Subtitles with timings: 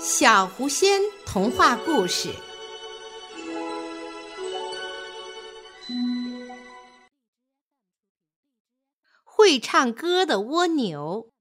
[0.00, 2.32] 小狐仙童话故事：
[9.24, 11.32] 会唱歌的蜗牛。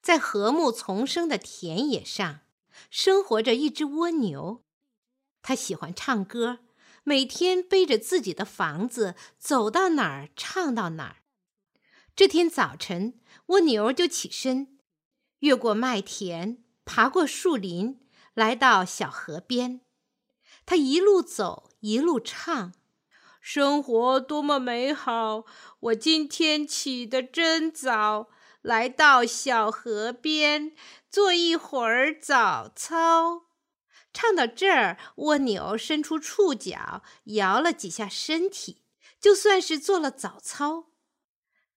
[0.00, 2.42] 在和睦丛生的田野上，
[2.88, 4.64] 生活着一只蜗牛。
[5.42, 6.60] 它喜欢唱歌，
[7.02, 11.16] 每天背着自己的房子，走到哪儿唱到哪儿。
[12.14, 14.76] 这天早晨，蜗牛就起身。
[15.40, 18.00] 越过麦田，爬过树林，
[18.34, 19.80] 来到小河边。
[20.64, 22.72] 他一路走，一路唱
[23.40, 25.44] ：“生活多么美好！
[25.80, 28.28] 我今天起得真早，
[28.60, 30.72] 来到小河边
[31.10, 33.46] 做一会儿早操。”
[34.12, 38.82] 唱到这儿，蜗牛伸出触角，摇了几下身体，
[39.18, 40.89] 就算是做了早操。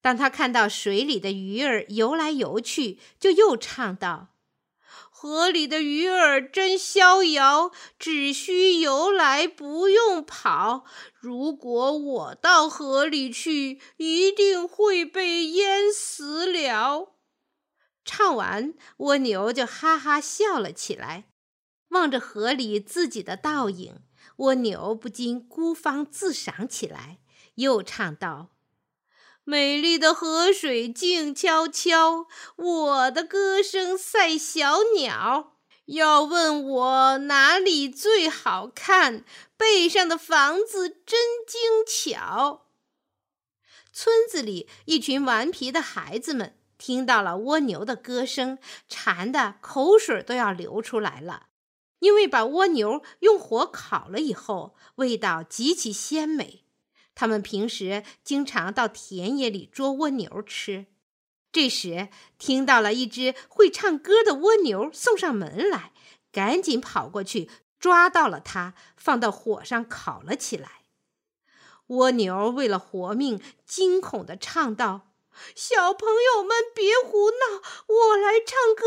[0.04, 4.36] 当他看到水里的鱼儿游来游去，就又唱道
[5.10, 10.84] ：“河里的鱼儿真逍遥，只需游来不用跑。
[11.18, 17.16] 如果我到河里去，一定会被淹死了。”
[18.04, 21.30] 唱完，蜗牛就哈哈笑了起来，
[21.92, 24.02] 望着河里自己的倒影，
[24.36, 27.20] 蜗牛不禁孤芳自赏起来，
[27.56, 28.50] 又唱道。
[29.46, 35.58] 美丽的河水静悄悄，我的歌声赛小鸟。
[35.88, 39.26] 要问我哪里最好看，
[39.58, 42.68] 背上的房子真精巧。
[43.92, 48.58] 村子里一群顽皮的孩子们听到了蜗牛的歌声，
[48.88, 51.48] 馋得口水都要流出来了，
[52.00, 56.63] 因为把蜗牛用火烤了以后，味道极其鲜美。
[57.16, 60.88] 他们平时经常到田野里捉蜗牛吃，
[61.52, 65.92] 这时听到了一只会唱歌的蜗牛送上门来，
[66.32, 70.84] 赶紧跑过去抓到了它，放到火上烤了起来。
[71.88, 75.10] 蜗牛为了活命，惊恐地唱道。
[75.56, 77.62] 小朋友们，别胡闹！
[77.88, 78.86] 我来唱歌、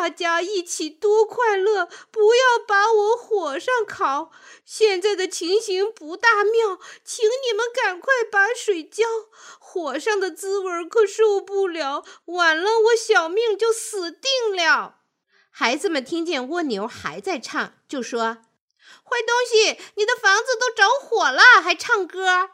[0.00, 1.84] 大家一起多快乐！
[2.10, 4.32] 不要把我火上烤。
[4.64, 9.04] 现在的情形不大妙，请你们赶快把水浇。
[9.58, 15.00] 火上的滋味可受不了，晚了我小命就死定了。
[15.50, 18.38] 孩子们听见蜗牛还在唱，就说
[19.04, 22.52] ：“坏东西，你的房子都着火了，还唱歌！”